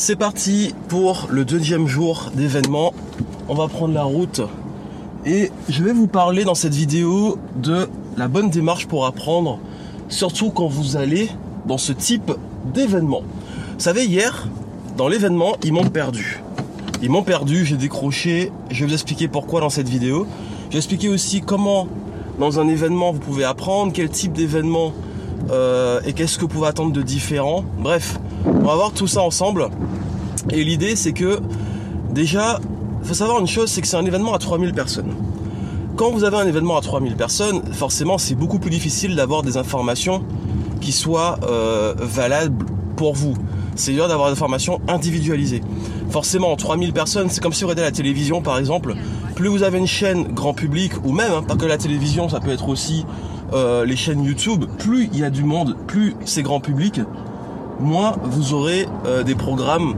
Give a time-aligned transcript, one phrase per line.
[0.00, 2.94] C'est parti pour le deuxième jour d'événement.
[3.48, 4.42] On va prendre la route
[5.26, 9.58] et je vais vous parler dans cette vidéo de la bonne démarche pour apprendre,
[10.08, 11.28] surtout quand vous allez
[11.66, 12.30] dans ce type
[12.72, 13.22] d'événement.
[13.74, 14.46] Vous savez, hier,
[14.96, 16.44] dans l'événement, ils m'ont perdu.
[17.02, 20.28] Ils m'ont perdu, j'ai décroché, je vais vous expliquer pourquoi dans cette vidéo.
[20.68, 21.88] Je vais expliquer aussi comment
[22.38, 24.92] dans un événement vous pouvez apprendre, quel type d'événement
[25.50, 27.64] euh, et qu'est-ce que vous pouvez attendre de différent.
[27.80, 29.68] Bref, on va voir tout ça ensemble.
[30.50, 31.40] Et l'idée c'est que
[32.10, 32.58] déjà,
[33.02, 35.14] il faut savoir une chose, c'est que c'est un événement à 3000 personnes.
[35.96, 39.56] Quand vous avez un événement à 3000 personnes, forcément c'est beaucoup plus difficile d'avoir des
[39.56, 40.22] informations
[40.80, 42.66] qui soient euh, valables
[42.96, 43.34] pour vous.
[43.74, 45.62] C'est dur d'avoir des informations individualisées.
[46.10, 48.94] Forcément, 3000 personnes, c'est comme si vous regardez la télévision par exemple.
[49.34, 52.40] Plus vous avez une chaîne grand public, ou même, hein, pas que la télévision, ça
[52.40, 53.04] peut être aussi
[53.52, 57.00] euh, les chaînes YouTube, plus il y a du monde, plus c'est grand public,
[57.80, 59.94] moins vous aurez euh, des programmes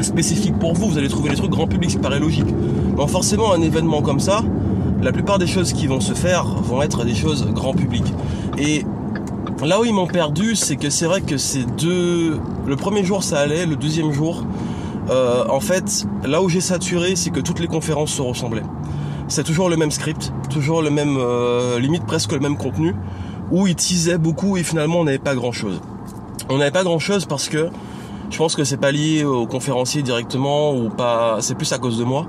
[0.00, 0.88] spécifiques pour vous.
[0.88, 2.46] Vous allez trouver les trucs grand public, ce qui paraît logique.
[2.96, 4.42] Donc forcément, un événement comme ça,
[5.02, 8.04] la plupart des choses qui vont se faire vont être des choses grand public.
[8.58, 8.84] Et
[9.64, 12.38] là où ils m'ont perdu, c'est que c'est vrai que c'est deux.
[12.66, 14.44] Le premier jour ça allait, le deuxième jour,
[15.10, 18.62] euh, en fait, là où j'ai saturé, c'est que toutes les conférences se ressemblaient
[19.32, 22.94] c'est toujours le même script, toujours le même, euh, limite presque le même contenu,
[23.50, 25.80] où il teasait beaucoup et finalement on n'avait pas grand chose.
[26.52, 27.70] On n'avait pas grand chose parce que
[28.30, 31.96] je pense que c'est pas lié au conférencier directement ou pas, c'est plus à cause
[31.96, 32.26] de moi,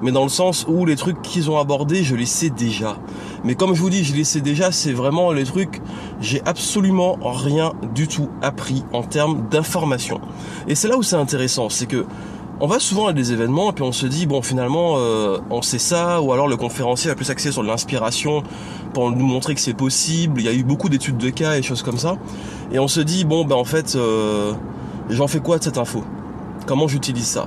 [0.00, 2.96] mais dans le sens où les trucs qu'ils ont abordés, je les sais déjà.
[3.42, 5.82] Mais comme je vous dis, je les sais déjà, c'est vraiment les trucs,
[6.20, 10.20] j'ai absolument rien du tout appris en termes d'information.
[10.68, 12.06] Et c'est là où c'est intéressant, c'est que
[12.60, 15.62] on va souvent à des événements et puis on se dit bon finalement euh, on
[15.62, 18.42] sait ça ou alors le conférencier va plus axer sur l'inspiration
[18.92, 20.40] pour nous montrer que c'est possible.
[20.40, 22.16] Il y a eu beaucoup d'études de cas et choses comme ça
[22.72, 24.52] et on se dit bon ben en fait euh,
[25.10, 26.04] j'en fais quoi de cette info?
[26.66, 27.46] Comment j'utilise ça?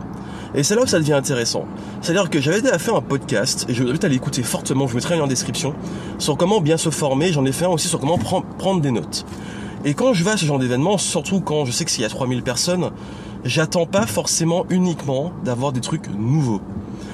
[0.56, 1.66] Et c'est là où ça devient intéressant.
[2.02, 4.92] C'est-à-dire que j'avais déjà fait un podcast, et je vous invite à l'écouter fortement, je
[4.92, 5.74] vous mettrai lien en description,
[6.20, 9.26] sur comment bien se former, j'en ai fait un aussi sur comment prendre des notes.
[9.86, 12.06] Et quand je vais à ce genre d'événement, surtout quand je sais que s'il y
[12.06, 12.92] a 3000 personnes,
[13.48, 16.62] j'attends pas forcément uniquement d'avoir des trucs nouveaux.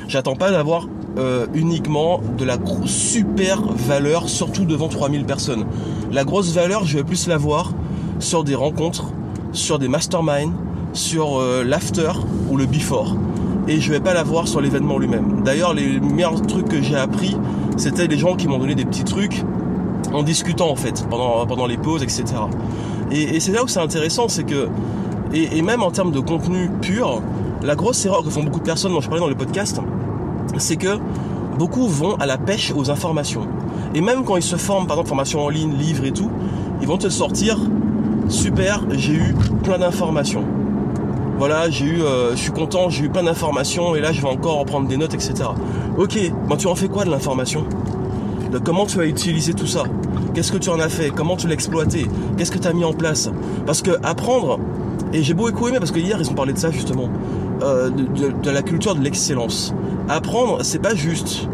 [0.08, 5.66] J'attends pas d'avoir euh, uniquement de la super valeur, surtout devant 3000 personnes.
[6.12, 7.74] La grosse valeur, je vais plus la voir
[8.20, 9.06] sur des rencontres,
[9.52, 10.54] sur des masterminds,
[10.94, 12.12] sur euh, l'after
[12.50, 13.16] ou le before.
[13.68, 15.44] Et je vais pas la voir sur l'événement lui-même.
[15.46, 17.38] D'ailleurs, les meilleurs trucs que j'ai appris,
[17.78, 19.44] c'était les gens qui m'ont donné des petits trucs
[20.12, 22.26] en discutant en fait pendant, les pauses, etc.
[23.12, 24.68] Et, et c'est là où c'est intéressant, c'est que
[25.34, 27.22] et, même en termes de contenu pur,
[27.62, 29.80] la grosse erreur que font beaucoup de personnes, dont je parlais dans le podcast,
[30.58, 30.98] c'est que
[31.58, 33.48] beaucoup vont à la pêche aux informations.
[33.96, 36.30] Et même quand ils se forment, par exemple, formation en ligne, livres et tout,
[36.82, 37.58] ils vont te sortir,
[38.30, 40.44] super, j'ai eu plein d'informations.
[41.38, 44.28] Voilà, j'ai eu, euh, je suis content, j'ai eu plein d'informations et là je vais
[44.28, 45.50] encore en prendre des notes, etc.
[45.98, 46.18] Ok,
[46.48, 47.66] ben tu en fais quoi de l'information?
[48.64, 49.84] Comment tu as utilisé tout ça?
[50.34, 51.10] Qu'est-ce que tu en as fait?
[51.10, 52.08] Comment tu l'as exploité?
[52.38, 53.32] Qu'est-ce que tu as mis en place?
[53.66, 54.60] Parce que apprendre,
[55.14, 57.10] et j'ai beaucoup aimé parce que hier ils ont parlé de ça justement,
[57.62, 59.74] euh, de, la culture de l'excellence.
[60.10, 61.48] Apprendre, c'est pas juste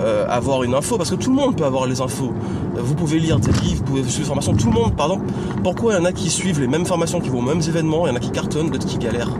[0.00, 2.32] euh, avoir une info, parce que tout le monde peut avoir les infos.
[2.76, 5.20] Vous pouvez lire des livres, vous pouvez suivre des formations, tout le monde, pardon.
[5.62, 8.06] Pourquoi il y en a qui suivent les mêmes formations, qui vont aux mêmes événements,
[8.06, 9.36] il y en a qui cartonnent, d'autres qui galèrent?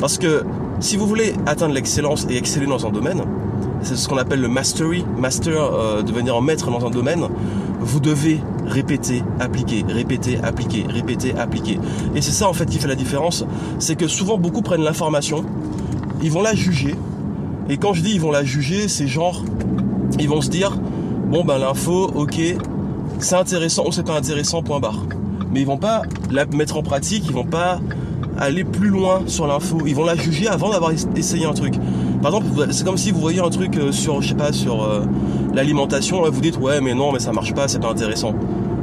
[0.00, 0.44] Parce que
[0.80, 3.22] si vous voulez atteindre l'excellence et exceller dans un domaine,
[3.82, 7.28] c'est ce qu'on appelle le mastery, master, euh, devenir en maître dans un domaine,
[7.80, 11.78] vous devez répéter, appliquer, répéter, appliquer, répéter, appliquer.
[12.14, 13.44] Et c'est ça en fait qui fait la différence,
[13.78, 15.44] c'est que souvent beaucoup prennent l'information,
[16.22, 16.94] ils vont la juger,
[17.68, 19.44] et quand je dis ils vont la juger, c'est genre,
[20.18, 20.76] ils vont se dire,
[21.30, 22.40] bon ben l'info, ok,
[23.18, 25.04] c'est intéressant ou c'est pas intéressant, point barre.
[25.52, 27.78] Mais ils vont pas la mettre en pratique, ils vont pas
[28.38, 31.74] aller plus loin sur l'info, ils vont la juger avant d'avoir essayé un truc.
[32.22, 34.82] Par exemple, c'est comme si vous voyez un truc euh, sur, je sais pas, sur
[34.82, 35.04] euh,
[35.54, 38.34] l'alimentation, vous dites ouais mais non mais ça marche pas, c'est pas intéressant.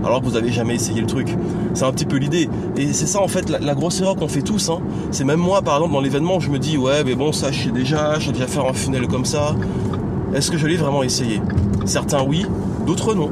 [0.03, 1.35] Alors que vous avez jamais essayé le truc.
[1.73, 2.49] C'est un petit peu l'idée.
[2.77, 4.69] Et c'est ça en fait la, grosse erreur qu'on fait tous.
[4.69, 4.79] Hein.
[5.11, 7.65] C'est même moi par exemple dans l'événement, je me dis ouais mais bon ça je
[7.65, 9.55] sais déjà, je sais déjà faire un funnel comme ça.
[10.33, 11.41] Est-ce que je l'ai vraiment essayé?
[11.85, 12.45] Certains oui,
[12.85, 13.31] d'autres non.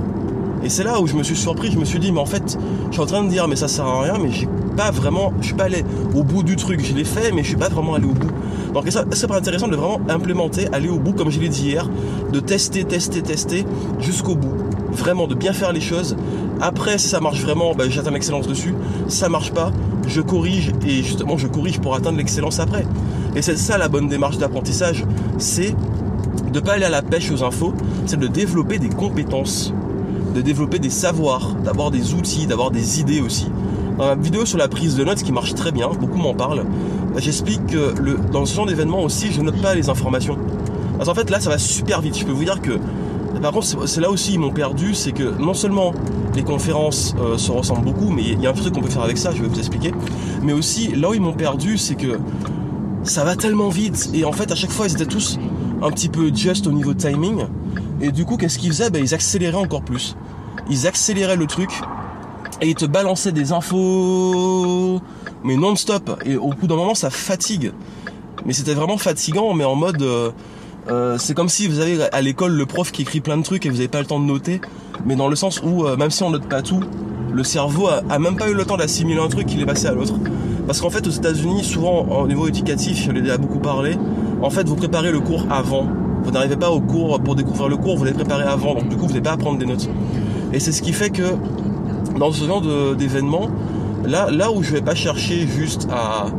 [0.63, 2.57] Et c'est là où je me suis surpris, je me suis dit mais en fait
[2.87, 5.33] je suis en train de dire mais ça sert à rien mais j'ai pas vraiment,
[5.41, 5.83] je suis pas allé
[6.15, 8.31] au bout du truc, je l'ai fait mais je suis pas vraiment allé au bout.
[8.73, 11.89] Donc c'est pas intéressant de vraiment implémenter, aller au bout, comme je l'ai dit hier,
[12.31, 13.65] de tester, tester, tester
[13.99, 14.53] jusqu'au bout.
[14.91, 16.15] Vraiment de bien faire les choses.
[16.61, 18.73] Après, si ça marche vraiment, ben, j'atteins l'excellence dessus.
[19.07, 19.71] Ça marche pas,
[20.07, 22.85] je corrige et justement je corrige pour atteindre l'excellence après.
[23.35, 25.05] Et c'est ça la bonne démarche d'apprentissage,
[25.37, 25.75] c'est
[26.51, 27.73] de pas aller à la pêche aux infos,
[28.05, 29.73] c'est de développer des compétences,
[30.37, 33.47] de développer des savoirs, d'avoir des outils, d'avoir des idées aussi.
[33.97, 36.63] Dans la vidéo sur la prise de notes, qui marche très bien, beaucoup m'en parlent,
[37.17, 37.95] j'explique que
[38.31, 40.37] dans ce genre d'événement aussi, je note pas les informations.
[40.95, 42.15] Parce qu'en fait, là, ça va super vite.
[42.19, 42.73] Je peux vous dire que,
[43.41, 45.93] par contre, c'est là aussi ils m'ont perdu, c'est que non seulement
[46.35, 49.03] les conférences euh, se ressemblent beaucoup, mais il y a un truc qu'on peut faire
[49.03, 49.91] avec ça, je vais vous expliquer.
[50.43, 52.19] Mais aussi, là où ils m'ont perdu, c'est que
[53.01, 54.11] ça va tellement vite.
[54.13, 55.39] Et en fait, à chaque fois, ils étaient tous
[55.81, 57.45] un petit peu just au niveau timing.
[58.01, 58.91] Et du coup, qu'est-ce qu'ils faisaient?
[58.91, 60.15] Ben, Ils accéléraient encore plus.
[60.69, 61.69] Ils accéléraient le truc
[62.61, 65.01] et ils te balançaient des infos,
[65.43, 66.21] mais non-stop.
[66.25, 67.71] Et au bout d'un moment, ça fatigue.
[68.45, 70.01] Mais c'était vraiment fatigant, mais en mode...
[70.01, 70.31] Euh,
[70.89, 73.65] euh, c'est comme si vous avez à l'école le prof qui écrit plein de trucs
[73.65, 74.61] et vous n'avez pas le temps de noter,
[75.05, 76.79] mais dans le sens où euh, même si on note pas tout,
[77.33, 79.91] le cerveau a, même pas eu le temps d'assimiler un truc, il est passé à
[79.91, 80.13] l'autre.
[80.65, 83.97] Parce qu'en fait aux États-Unis, souvent au niveau éducatif, je l'ai déjà beaucoup parlé,
[84.41, 85.87] en fait vous préparez le cours avant.
[86.23, 88.95] Vous n'arrivez pas au cours pour découvrir le cours, vous l'avez préparé avant, donc du
[88.95, 89.89] coup vous n'avez pas à prendre des notes.
[90.57, 91.35] Et c'est ce qui fait que
[92.17, 92.63] dans ce genre
[92.95, 93.47] d'événement,
[94.03, 96.31] là, là où je vais pas chercher juste à,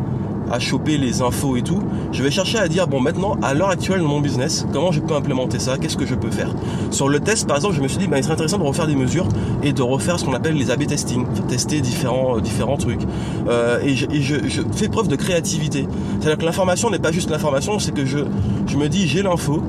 [0.50, 1.79] à choper les infos et tout,
[2.11, 4.99] je vais chercher à dire bon maintenant à l'heure actuelle dans mon business, comment je
[4.99, 6.53] peux implémenter ça, qu'est-ce que je peux faire?
[6.91, 8.88] Sur le test par exemple, je me suis dit bah, il serait intéressant de refaire
[8.88, 9.29] des mesures
[9.62, 13.03] et de refaire ce qu'on appelle les A/B testing, tester différents euh, différents trucs.
[13.49, 15.87] Euh, et, je, je, fais preuve de créativité.
[16.19, 18.19] C'est-à-dire que l'information n'est pas juste l'information, c'est que je
[18.67, 19.62] je me dis j'ai l'info,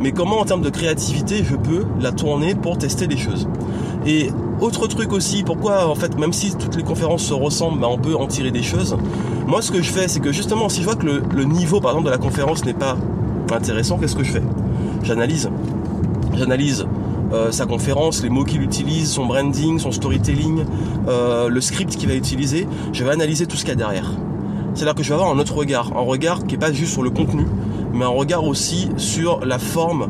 [0.00, 3.46] mais comment en termes de créativité je peux la tourner pour tester des choses?
[4.06, 4.30] Et
[4.60, 7.98] autre truc aussi, pourquoi en fait même si toutes les conférences se ressemblent, bah, on
[7.98, 8.96] peut en tirer des choses.
[9.46, 11.92] Moi ce que je fais c'est que justement si je vois que le, niveau par
[11.92, 12.96] exemple de la conférence n'est pas
[13.52, 14.42] intéressant, qu'est-ce que je fais?
[15.02, 15.50] J'analyse.
[16.34, 16.86] J'analyse
[17.32, 20.64] euh, sa conférence, les mots qu'il utilise, son branding, son storytelling,
[21.08, 22.66] euh, le script qu'il va utiliser.
[22.92, 24.12] Je vais analyser tout ce qu'il y a derrière.
[24.74, 27.02] C'est-à-dire que je vais avoir un autre regard, un regard qui n'est pas juste sur
[27.02, 27.44] le contenu,
[27.92, 30.08] mais un regard aussi sur la forme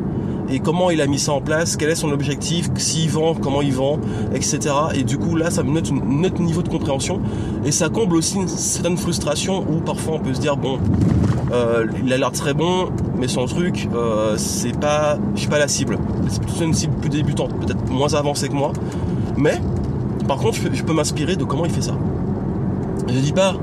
[0.51, 3.61] et comment il a mis ça en place, quel est son objectif, s'il vend, comment
[3.61, 3.99] il vend,
[4.33, 4.59] etc.
[4.95, 7.21] Et du coup là ça me note un autre niveau de compréhension.
[7.65, 10.79] Et ça comble aussi une certaine frustration où parfois on peut se dire bon
[11.53, 15.59] euh, il a l'air très bon mais son truc euh, c'est pas je suis pas
[15.59, 15.97] la cible.
[16.27, 18.73] C'est plutôt une cible plus débutante peut-être moins avancée que moi.
[19.37, 19.61] Mais
[20.27, 21.93] par contre je peux, m'inspirer de comment il fait ça.
[23.07, 23.55] Je dis pas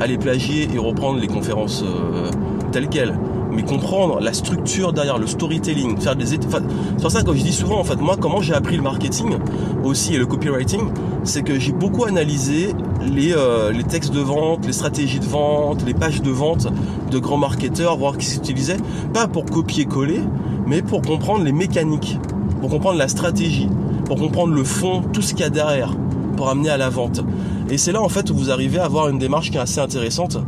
[0.00, 2.30] aller plagier et reprendre les conférences euh,
[2.72, 3.14] telles quelles
[3.52, 7.52] mais comprendre la structure derrière le storytelling, faire des c'est pour ça que je dis
[7.52, 9.36] souvent en fait moi comment j'ai appris le marketing
[9.84, 10.80] aussi et le copywriting,
[11.24, 15.84] c'est que j'ai beaucoup analysé les, euh, les textes de vente, les stratégies de vente,
[15.86, 16.68] les pages de vente
[17.10, 18.76] de grands marketeurs, voir qui s'utilisaient,
[19.12, 20.20] pas pour copier-coller,
[20.66, 22.18] mais pour comprendre les mécaniques,
[22.60, 23.68] pour comprendre la stratégie,
[24.04, 25.96] pour comprendre le fond, tout ce qu'il y a derrière,
[26.36, 27.22] pour amener à la vente.
[27.70, 29.80] Et c'est là en fait où vous arrivez à avoir une démarche qui est assez
[29.80, 30.38] intéressante.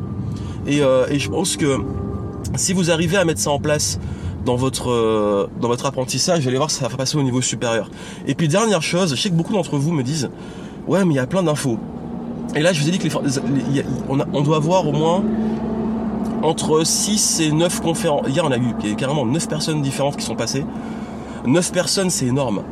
[0.67, 1.79] Et, euh, et je pense que
[2.57, 3.99] si vous arrivez à mettre ça en place
[4.45, 7.91] dans votre euh, dans votre apprentissage, vous allez voir ça va passer au niveau supérieur.
[8.27, 10.31] Et puis dernière chose, je sais que beaucoup d'entre vous me disent
[10.87, 11.79] ouais mais il y a plein d'infos.
[12.55, 13.09] Et là je vous ai dit que
[14.09, 15.23] on, doit avoir au moins
[16.43, 18.27] entre 6 et 9 conférences.
[18.29, 20.65] Hier on a eu il y a carrément 9 personnes différentes qui sont passées.
[21.47, 22.63] 9 personnes c'est énorme.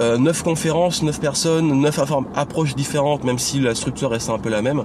[0.00, 2.00] Euh, 9 conférences, 9 personnes, 9
[2.34, 4.84] approches différentes, même si la structure reste un peu la même.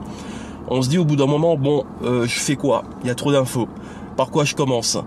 [0.70, 2.84] On se dit au bout d'un moment, bon, euh, je fais quoi?
[3.02, 3.70] Il y a trop d'infos.
[4.18, 4.98] Par quoi je commence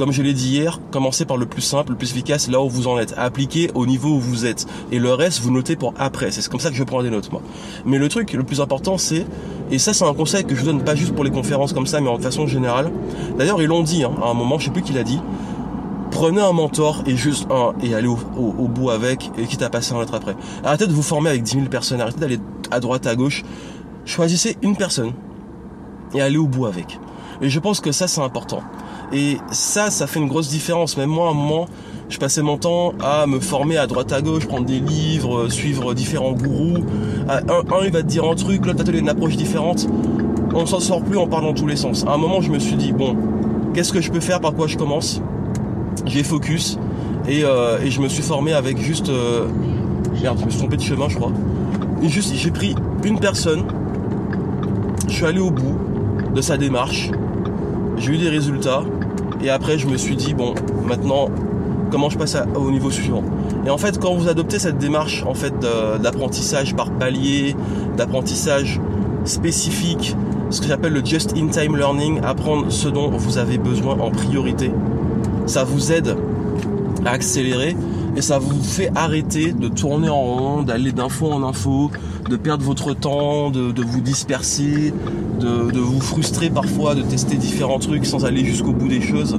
[0.00, 2.70] comme je l'ai dit hier, commencez par le plus simple, le plus efficace, là où
[2.70, 3.12] vous en êtes.
[3.18, 4.64] Appliquez au niveau où vous êtes.
[4.90, 6.30] Et le reste, vous notez pour après.
[6.30, 7.42] C'est comme ça que je prends des notes, moi.
[7.84, 9.26] Mais le truc le plus important, c'est,
[9.70, 12.00] et ça c'est un conseil que je donne pas juste pour les conférences comme ça,
[12.00, 12.90] mais en façon générale.
[13.36, 15.20] D'ailleurs, ils l'ont dit, hein, à un moment, je sais plus qui l'a dit.
[16.10, 18.16] Prenez un mentor et juste un, et allez au,
[18.68, 20.34] bout avec, et quitte à passer un autre après.
[20.64, 22.38] Arrêtez de vous former avec 10 000 personnes, arrêtez d'aller
[22.70, 23.44] à droite, à gauche.
[24.06, 25.12] Choisissez une personne
[26.14, 26.98] et allez au bout avec.
[27.42, 28.62] Et je pense que ça, c'est important.
[29.12, 30.96] Et ça, ça fait une grosse différence.
[30.96, 31.66] Même moi, à un moment,
[32.08, 35.94] je passais mon temps à me former à droite à gauche, prendre des livres, suivre
[35.94, 36.84] différents gourous.
[37.28, 37.40] Un,
[37.84, 39.86] il va te dire un truc, l'autre va te donner une approche différente.
[40.54, 42.04] On s'en sort plus en parlant dans tous les sens.
[42.06, 43.16] À un moment, je me suis dit, bon,
[43.74, 45.22] qu'est-ce que je peux faire, par quoi je commence?
[46.06, 46.78] J'ai focus
[47.28, 49.08] et, euh, et, je me suis formé avec juste...
[49.08, 49.46] Euh...
[50.22, 51.32] Merde, je me suis trompé de chemin, je crois.
[52.02, 53.64] Juste, j'ai pris une personne,
[55.06, 55.78] je suis allé au bout
[56.34, 57.10] de sa démarche,
[58.00, 58.82] j'ai eu des résultats
[59.42, 60.54] et après je me suis dit bon
[60.84, 61.28] maintenant
[61.90, 63.22] comment je passe au niveau suivant?
[63.66, 65.54] Et en fait quand vous adoptez cette démarche en fait
[66.02, 67.54] d'apprentissage par palier,
[67.96, 68.80] d'apprentissage
[69.24, 70.16] spécifique,
[70.48, 74.10] ce que j'appelle le just in time learning, apprendre ce dont vous avez besoin en
[74.10, 74.72] priorité,
[75.46, 76.16] ça vous aide
[77.04, 77.76] à accélérer
[78.20, 81.90] et ça vous fait arrêter de tourner en rond, d'aller d'info en info,
[82.28, 84.92] de perdre votre temps, de, vous disperser,
[85.40, 89.38] de, vous frustrer parfois, de tester différents trucs sans aller jusqu'au bout des choses.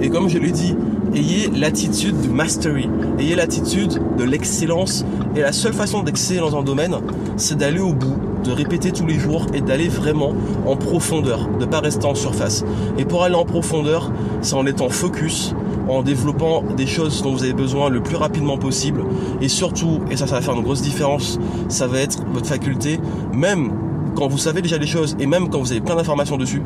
[0.00, 0.76] Et comme je l'ai dit,
[1.12, 5.04] ayez l'attitude du mastery, ayez l'attitude de l'excellence.
[5.34, 6.94] Et la seule façon d'exceller dans un domaine,
[7.36, 10.34] c'est d'aller au bout, de répéter tous les jours et d'aller vraiment
[10.66, 12.64] en profondeur, de pas rester en surface.
[12.96, 15.52] Et pour aller en profondeur, c'est en étant focus,
[15.90, 19.04] en développant des choses dont vous avez besoin le plus rapidement possible.
[19.40, 22.98] Et surtout, et ça, ça va faire une grosse différence, ça va être votre faculté,
[23.32, 23.72] même
[24.14, 26.62] quand vous savez déjà les choses et même quand vous avez plein d'informations dessus,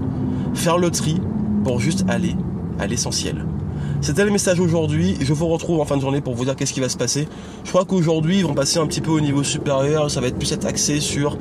[0.54, 1.21] faire le tri
[1.64, 2.37] pour juste aller
[2.78, 3.45] à l'essentiel.
[4.00, 5.16] C'était le message aujourd'hui.
[5.21, 7.26] Je vous retrouve en fin de journée pour vous dire qu'est-ce qui va se passer.
[7.64, 10.11] Je crois qu'aujourd'hui, ils vont passer un petit peu au niveau supérieur.
[10.11, 11.38] Ça va être plus être axé sur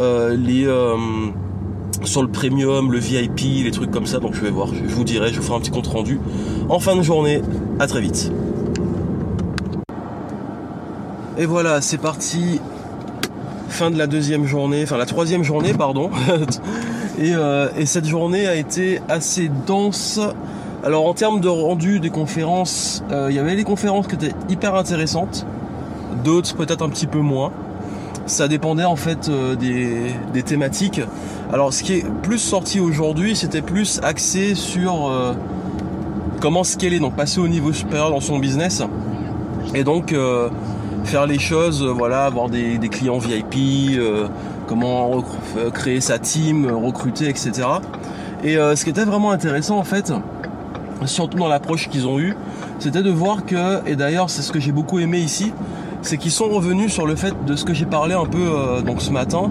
[0.00, 0.96] euh, les euh,
[2.04, 4.18] sur le premium, le VIP, les trucs comme ça.
[4.18, 4.68] Donc je vais voir.
[4.68, 5.32] Je vous dirai.
[5.32, 6.20] Je vous ferai un petit compte rendu
[6.68, 7.42] en fin de journée.
[7.78, 8.30] À très vite.
[11.38, 12.60] Et voilà, c'est parti.
[13.68, 16.10] Fin de la deuxième journée, enfin la troisième journée, pardon.
[17.18, 20.20] et, euh, et cette journée a été assez dense
[20.86, 24.34] alors en termes de rendu des conférences, euh, il y avait des conférences qui étaient
[24.48, 25.44] hyper intéressantes,
[26.22, 27.50] d'autres peut-être un petit peu moins.
[28.26, 31.00] Ça dépendait en fait euh, des, thématiques.
[31.52, 35.32] Alors ce qui est plus sorti aujourd'hui, c'était plus axé sur euh,
[36.40, 38.82] comment scaler, donc passer au niveau supérieur dans son business.
[39.74, 40.14] Et donc
[41.04, 44.00] faire les choses, voilà, avoir des clients VIP,
[44.68, 45.22] comment
[45.74, 47.52] créer sa team, recruter, etc.
[48.44, 50.12] Et ce qui était vraiment intéressant en fait,
[51.04, 52.36] surtout dans l'approche qu'ils ont eue,
[52.78, 55.52] c'était de voir que, et d'ailleurs c'est ce que j'ai beaucoup aimé ici,
[56.06, 58.80] c'est qu'ils sont revenus sur le fait de ce que j'ai parlé un peu euh,
[58.98, 59.50] ce matin,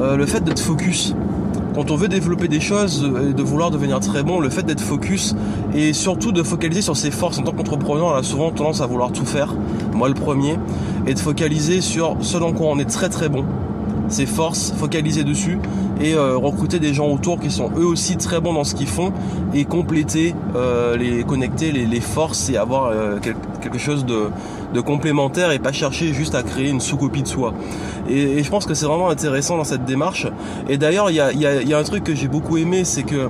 [0.00, 1.14] euh, le fait d'être focus.
[1.74, 4.80] Quand on veut développer des choses et de vouloir devenir très bon, le fait d'être
[4.80, 5.34] focus
[5.74, 8.86] et surtout de focaliser sur ses forces en tant qu'entrepreneur, on a souvent tendance à
[8.86, 9.54] vouloir tout faire,
[9.92, 10.56] moi le premier,
[11.06, 13.44] et de focaliser sur ce dans quoi on est très très bon,
[14.08, 15.58] ses forces, focaliser dessus
[16.00, 18.88] et euh, recruter des gens autour qui sont eux aussi très bons dans ce qu'ils
[18.88, 19.12] font
[19.54, 25.58] et compléter, euh, les connecter les, forces et avoir euh, quelque chose de, complémentaire et
[25.58, 27.52] pas chercher juste à créer une sous-copie de soi.
[28.08, 30.26] Et, je pense que c'est vraiment intéressant dans cette démarche.
[30.68, 33.28] Et d'ailleurs, il y a, un truc que j'ai beaucoup aimé, c'est que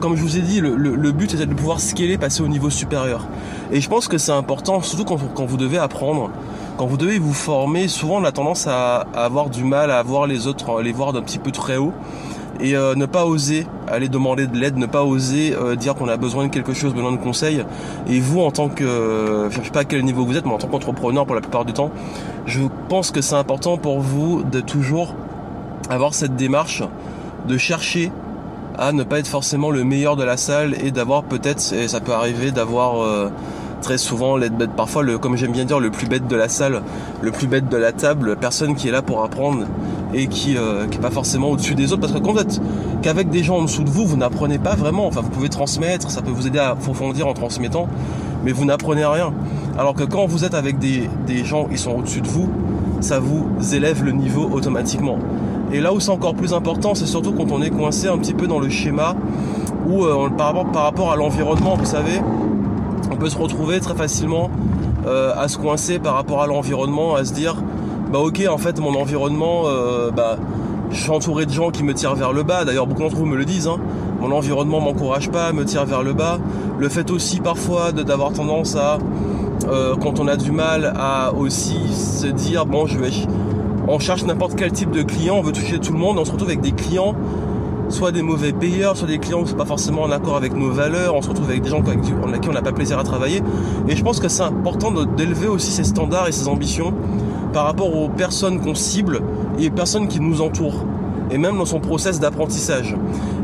[0.00, 3.26] comme je vous ai dit, le, but c'était de pouvoir scaler, passer au niveau supérieur.
[3.70, 6.30] Et je pense que c'est important, surtout quand vous devez apprendre
[6.78, 10.28] quand vous devez vous former, souvent on a tendance à, avoir du mal à voir
[10.28, 11.92] les autres, les voir d'un petit peu très haut
[12.60, 16.06] et euh, ne pas oser aller demander de l'aide, ne pas oser euh, dire qu'on
[16.06, 17.64] a besoin de quelque chose, besoin de conseils.
[18.08, 20.52] Et vous, en tant que, euh, je sais pas à quel niveau vous êtes, mais
[20.52, 21.90] en tant qu'entrepreneur pour la plupart du temps,
[22.46, 25.16] je pense que c'est important pour vous de toujours
[25.90, 26.84] avoir cette démarche
[27.48, 28.12] de chercher
[28.78, 32.00] à ne pas être forcément le meilleur de la salle et d'avoir peut-être, et ça
[32.00, 33.30] peut arriver, d'avoir
[33.80, 34.70] très souvent l'être bête.
[34.70, 36.82] Parfois le comme j'aime bien dire le plus bête de la salle
[37.22, 39.64] le plus bête de la table personne qui est là pour apprendre
[40.14, 42.00] et qui euh, qui est pas forcément au-dessus des autres.
[42.00, 42.60] Parce que qu'en fait
[43.02, 45.06] qu'avec des gens en dessous de vous vous n'apprenez pas vraiment.
[45.06, 47.88] Enfin vous pouvez transmettre ça peut vous aider à approfondir en transmettant
[48.44, 49.32] mais vous n'apprenez rien.
[49.78, 52.48] Alors que quand vous êtes avec des, des gens qui sont au-dessus de vous
[53.00, 55.18] ça vous élève le niveau automatiquement
[55.72, 58.34] et là où c'est encore plus important c'est surtout quand on est coincé un petit
[58.34, 59.14] peu dans le schéma
[59.86, 62.20] où euh, par, rapport, par rapport à l'environnement vous savez
[63.10, 64.50] on peut se retrouver très facilement
[65.06, 67.56] euh, à se coincer par rapport à l'environnement, à se dire
[68.12, 70.36] bah ok en fait mon environnement euh, bah
[70.90, 73.26] je suis entouré de gens qui me tirent vers le bas, d'ailleurs beaucoup d'entre vous
[73.26, 73.78] me le disent, hein.
[74.20, 76.38] mon environnement m'encourage pas, me tire vers le bas.
[76.78, 78.98] Le fait aussi parfois d'avoir tendance à,
[79.68, 83.10] euh, quand on a du mal à aussi se dire bon je vais,
[83.88, 86.30] on cherche n'importe quel type de client, on veut toucher tout le monde, on se
[86.30, 87.14] retrouve avec des clients
[87.88, 90.70] soit des mauvais payeurs, soit des clients qui sont pas forcément en accord avec nos
[90.70, 93.42] valeurs, on se retrouve avec des gens avec qui on n'a pas plaisir à travailler.
[93.88, 96.92] Et je pense que c'est important d'élever aussi ses standards et ses ambitions
[97.52, 99.22] par rapport aux personnes qu'on cible
[99.58, 100.84] et aux personnes qui nous entourent.
[101.30, 102.96] Et même dans son process d'apprentissage.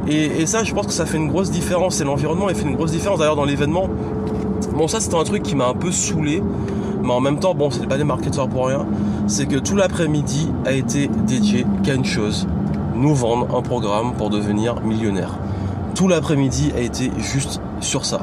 [0.09, 2.01] Et, ça, je pense que ça fait une grosse différence.
[2.01, 3.19] Et l'environnement, il fait une grosse différence.
[3.19, 3.89] D'ailleurs, dans l'événement,
[4.75, 6.43] bon, ça, c'était un truc qui m'a un peu saoulé.
[7.05, 8.87] Mais en même temps, bon, c'était pas des marketeurs pour rien.
[9.27, 12.49] C'est que tout l'après-midi a été dédié qu'à une chose
[12.95, 15.37] nous vendre un programme pour devenir millionnaire.
[15.95, 18.21] Tout l'après-midi a été juste sur ça.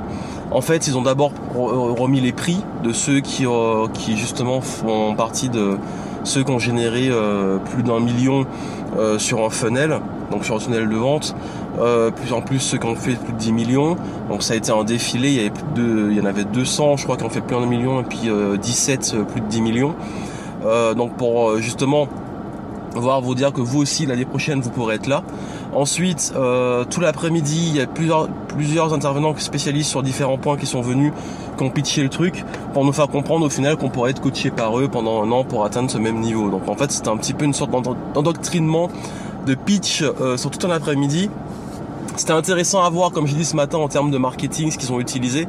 [0.49, 5.13] En fait, ils ont d'abord remis les prix de ceux qui, euh, qui justement font
[5.15, 5.77] partie de
[6.23, 8.45] ceux qui ont généré euh, plus d'un million
[8.97, 9.99] euh, sur un funnel,
[10.31, 11.35] donc sur un tunnel de vente.
[12.15, 13.95] plus en plus ceux qui ont fait plus de 10 millions.
[14.29, 15.51] Donc ça a été un défilé, il y, avait
[16.11, 18.29] il y en avait 200 je crois qui ont fait plus d'un million et puis
[18.61, 19.95] 17 plus de 10 millions.
[20.95, 22.07] donc pour justement
[22.95, 25.23] voir vous dire que vous aussi l'année prochaine vous pourrez être là.
[25.73, 30.65] Ensuite, euh, tout l'après-midi, il y a plusieurs, plusieurs intervenants spécialistes sur différents points qui
[30.65, 31.13] sont venus,
[31.57, 32.43] qui ont pitché le truc
[32.73, 35.43] pour nous faire comprendre au final qu'on pourrait être coaché par eux pendant un an
[35.43, 36.49] pour atteindre ce même niveau.
[36.49, 37.71] Donc en fait, c'était un petit peu une sorte
[38.13, 38.89] d'endoctrinement
[39.45, 41.29] de pitch euh, sur tout un après-midi.
[42.17, 44.91] C'était intéressant à voir, comme j'ai dit ce matin, en termes de marketing, ce qu'ils
[44.91, 45.47] ont utilisé.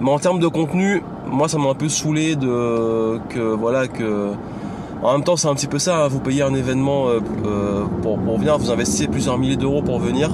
[0.00, 4.32] Mais en termes de contenu, moi ça m'a un peu saoulé de que voilà que
[5.02, 8.18] en même temps c'est un petit peu ça, vous payez un événement euh, euh, pour,
[8.38, 10.30] venir, vous investissez plusieurs milliers d'euros pour venir,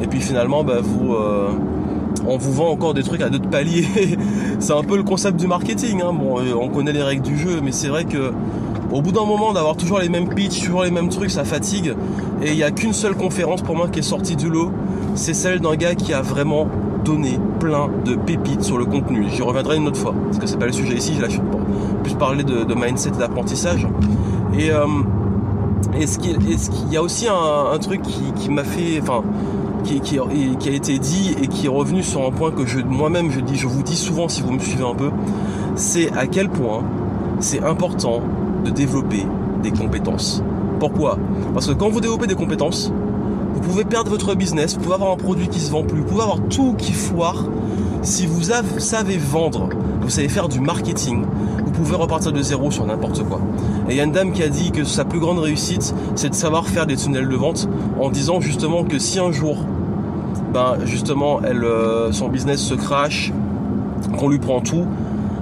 [0.00, 1.48] et puis finalement bah, vous euh,
[2.26, 3.86] on vous vend encore des trucs à d'autres paliers.
[4.58, 6.02] c'est un peu le concept du marketing.
[6.02, 6.12] Hein.
[6.12, 8.32] Bon, on connaît les règles du jeu, mais c'est vrai que
[8.92, 11.94] au bout d'un moment d'avoir toujours les mêmes pitchs, toujours les mêmes trucs, ça fatigue.
[12.42, 14.72] Et il n'y a qu'une seule conférence pour moi qui est sortie du lot,
[15.14, 16.68] c'est celle d'un gars qui a vraiment
[17.58, 19.26] plein de pépites sur le contenu.
[19.30, 21.40] J'y reviendrai une autre fois, parce que c'est pas le sujet ici, je lâche
[22.02, 23.86] plus parler de, mindset et d'apprentissage.
[24.56, 24.86] Et, euh,
[26.06, 29.22] ce qu'il y a aussi un, truc qui, m'a fait, enfin,
[29.84, 33.30] qui, qui, a été dit et qui est revenu sur un point que je, moi-même
[33.30, 35.10] je dis, je vous dis souvent si vous me suivez un peu,
[35.76, 36.82] c'est à quel point
[37.40, 38.20] c'est important
[38.64, 39.24] de développer
[39.62, 40.42] des compétences.
[40.78, 41.18] Pourquoi?
[41.54, 42.92] Parce que quand vous développez des compétences,
[43.58, 46.06] vous pouvez perdre votre business, vous pouvez avoir un produit qui se vend plus, vous
[46.06, 47.44] pouvez avoir tout qui foire.
[48.02, 48.42] Si vous
[48.78, 49.68] savez vendre,
[50.00, 51.24] vous savez faire du marketing,
[51.64, 53.40] vous pouvez repartir de zéro sur n'importe quoi.
[53.88, 56.28] Et il y a une dame qui a dit que sa plus grande réussite, c'est
[56.28, 57.68] de savoir faire des tunnels de vente
[58.00, 59.56] en disant justement que si un jour,
[60.54, 63.32] ben justement, euh, son business se crache,
[64.16, 64.86] qu'on lui prend tout,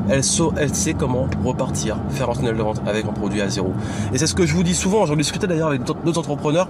[0.09, 3.73] elle, sait comment repartir, faire un tunnel de vente avec un produit à zéro.
[4.13, 6.69] Et c'est ce que je vous dis souvent, j'en discutais d'ailleurs avec d'autres entrepreneurs,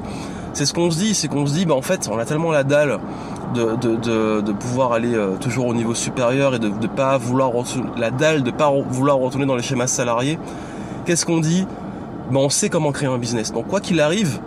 [0.52, 2.50] c'est ce qu'on se dit, c'est qu'on se dit, bah, en fait, on a tellement
[2.50, 2.98] la dalle
[3.54, 7.52] de, pouvoir aller euh, toujours au niveau supérieur et de ne pas vouloir
[7.96, 10.38] la dalle de pas vouloir retourner dans les schémas salariés.
[11.04, 11.66] Qu'est-ce qu'on dit?
[12.30, 13.52] Bah, On sait comment créer un business.
[13.52, 14.40] Donc quoi qu'il arrive,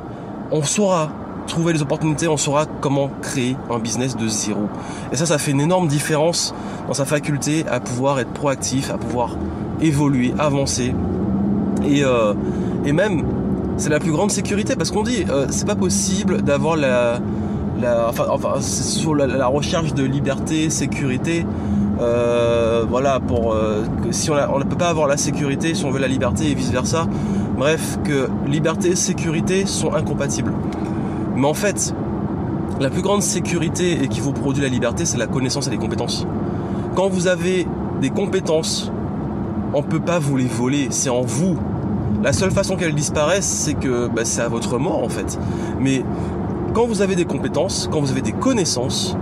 [0.51, 1.09] on saura
[1.49, 4.69] trouver les opportunités, on saura comment créer un business de zéro.
[5.11, 6.53] Et ça, ça fait une énorme différence
[6.87, 9.35] dans sa faculté à pouvoir être proactif, à pouvoir
[9.81, 10.93] évoluer, avancer.
[11.85, 12.33] Et, euh,
[12.85, 13.23] même,
[13.77, 17.19] c'est la plus grande sécurité parce qu'on dit, euh, c'est pas possible d'avoir la,
[18.07, 21.45] enfin, sur la, recherche de liberté, sécurité.
[22.01, 23.55] Euh, voilà, pour
[24.11, 26.55] si on, on ne peut pas avoir la sécurité si on veut la liberté et
[26.55, 27.07] vice versa.
[27.57, 30.53] Bref, que liberté et sécurité sont incompatibles.
[31.39, 31.95] Mais en fait,
[32.81, 35.77] la plus grande sécurité et qui vous produit la liberté, c'est la connaissance et les
[35.77, 36.27] compétences.
[36.95, 37.65] Quand vous avez
[38.01, 38.91] des compétences,
[39.73, 41.55] on ne peut pas vous les voler, c'est en vous.
[42.21, 45.39] La seule façon qu'elles disparaissent, c'est que bah, c'est à votre mort en fait.
[45.79, 46.03] Mais
[46.73, 49.15] quand vous avez des compétences, quand vous avez des connaissances,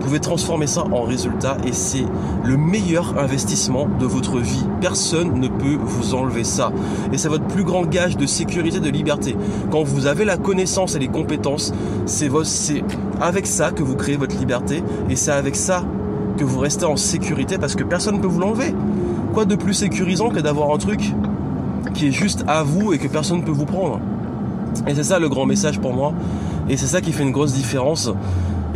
[0.00, 2.04] pouvez transformer ça en résultat et c'est
[2.44, 4.64] le meilleur investissement de votre vie.
[4.80, 6.72] Personne ne peut vous enlever ça.
[7.12, 9.36] Et c'est votre plus grand gage de sécurité, de liberté.
[9.70, 11.72] Quand vous avez la connaissance et les compétences,
[12.06, 12.30] c'est
[13.20, 15.84] avec ça que vous créez votre liberté et c'est avec ça
[16.36, 18.74] que vous restez en sécurité parce que personne ne peut vous l'enlever.
[19.34, 21.12] Quoi de plus sécurisant que d'avoir un truc
[21.94, 24.00] qui est juste à vous et que personne ne peut vous prendre?
[24.86, 26.14] Et c'est ça le grand message pour moi.
[26.68, 28.10] Et c'est ça qui fait une grosse différence.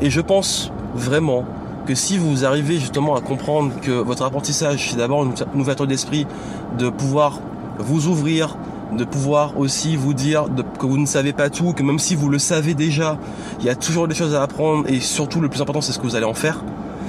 [0.02, 1.44] Et je pense vraiment
[1.86, 6.26] que si vous arrivez justement à comprendre que votre apprentissage, c'est d'abord une ouverture d'esprit,
[6.78, 7.40] de pouvoir
[7.78, 8.56] vous ouvrir,
[8.96, 10.46] de pouvoir aussi vous dire
[10.78, 13.18] que vous ne savez pas tout, que même si vous le savez déjà,
[13.60, 15.98] il y a toujours des choses à apprendre et surtout le plus important c'est ce
[15.98, 16.62] que vous allez en faire.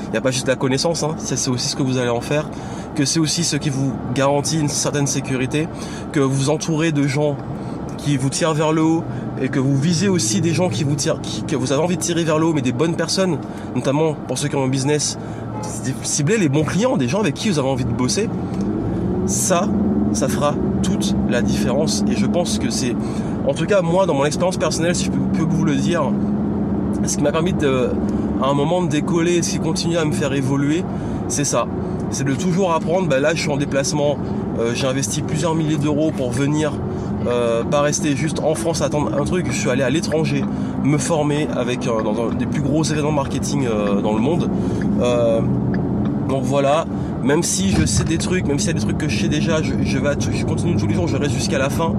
[0.07, 2.21] Il n'y a pas juste la connaissance, hein, c'est aussi ce que vous allez en
[2.21, 2.49] faire,
[2.95, 5.67] que c'est aussi ce qui vous garantit une certaine sécurité,
[6.11, 7.35] que vous vous entourez de gens
[7.97, 9.03] qui vous tirent vers le haut,
[9.41, 12.01] et que vous visez aussi des gens qui vous tirent, que vous avez envie de
[12.01, 13.37] tirer vers le haut, mais des bonnes personnes,
[13.75, 15.17] notamment pour ceux qui ont un business,
[16.03, 18.29] cibler les bons clients, des gens avec qui vous avez envie de bosser,
[19.25, 19.67] ça,
[20.13, 22.03] ça fera toute la différence.
[22.09, 22.95] Et je pense que c'est,
[23.47, 26.03] en tout cas moi, dans mon expérience personnelle, si je peux, vous le dire,
[27.05, 27.89] ce qui m'a permis de,
[28.41, 30.83] à un moment de décoller, ce qui continue à me faire évoluer,
[31.27, 31.67] c'est ça.
[32.11, 33.07] C'est de toujours apprendre.
[33.07, 34.17] Ben là, je suis en déplacement.
[34.59, 36.71] Euh, j'ai investi plusieurs milliers d'euros pour venir
[37.27, 39.47] euh, pas rester juste en France attendre un truc.
[39.49, 40.43] Je suis allé à l'étranger
[40.83, 44.49] me former avec euh, dans un des plus gros événements marketing euh, dans le monde.
[46.29, 46.85] donc voilà,
[47.23, 49.27] même si je sais des trucs, même s'il y a des trucs que je sais
[49.27, 51.93] déjà, je, continue tous les jours, je reste jusqu'à la fin.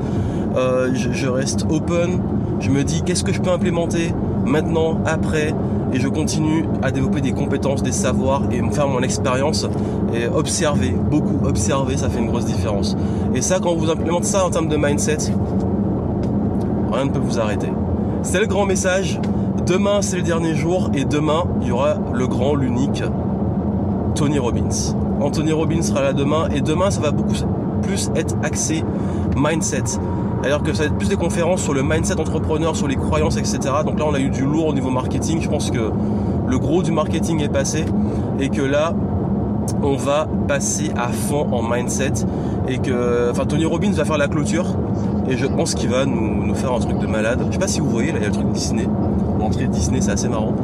[0.55, 2.21] Je, reste open.
[2.61, 4.13] Je me dis qu'est-ce que je peux implémenter
[4.47, 5.55] maintenant, après,
[5.97, 9.67] et je continue à développer des compétences, des savoirs et me faire mon expérience
[10.13, 12.95] et observer, beaucoup observer, ça fait une grosse différence.
[13.35, 15.33] Et ça, quand vous implémentez ça en termes de mindset,
[16.93, 17.69] rien ne peut vous arrêter.
[18.21, 19.19] C'est le grand message.
[19.67, 23.03] Demain, c'est le dernier jour et demain, il y aura le grand, l'unique
[24.15, 24.95] Tony Robbins.
[25.23, 27.35] Anthony Robbins sera là demain et demain, ça va beaucoup
[27.81, 28.85] plus être axé
[29.35, 29.99] mindset.
[30.47, 33.37] D'ailleurs que ça va être plus des conférences sur le mindset entrepreneur, sur les croyances,
[33.37, 33.59] etc.
[33.85, 35.41] Donc là, on a eu du lourd au niveau marketing.
[35.41, 35.91] Je pense que
[36.47, 37.85] le gros du marketing est passé
[38.39, 38.95] et que là,
[39.83, 42.13] on va passer à fond en mindset
[42.69, 44.67] et que, enfin, Tony Robbins va faire la clôture
[45.29, 47.43] et je pense qu'il va nous, faire un truc de malade.
[47.49, 48.87] Je sais pas si vous voyez, là, il y a le truc Disney.
[49.41, 50.55] l'entrée Disney, c'est assez marrant.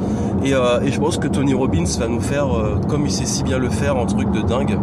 [0.45, 3.27] Et, euh, et, je pense que Tony Robbins va nous faire, euh, comme il sait
[3.27, 4.79] si bien le faire, un truc de dingue,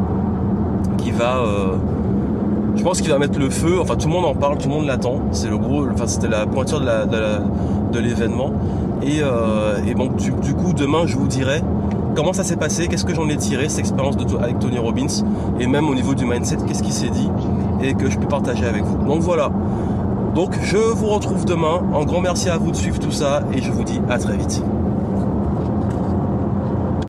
[0.98, 1.38] qui va...
[1.38, 1.76] Euh,
[2.80, 4.74] je pense qu'il va mettre le feu, enfin tout le monde en parle, tout le
[4.74, 8.54] monde l'attend, c'est le gros, enfin c'était la pointure de l'événement.
[9.04, 9.18] Et,
[9.86, 11.62] et, bon, du, coup, demain, je vous dirai
[12.16, 15.26] comment ça s'est passé, qu'est-ce que j'en ai tiré, cette expérience avec Tony Robbins,
[15.60, 17.30] et même au niveau du mindset, qu'est-ce qu'il s'est dit,
[17.84, 18.98] et que je peux partager avec vous.
[19.06, 19.52] Donc voilà,
[20.34, 21.82] donc je vous retrouve demain.
[21.94, 24.38] Un grand merci à vous de suivre tout ça et je vous dis à très
[24.38, 24.64] vite.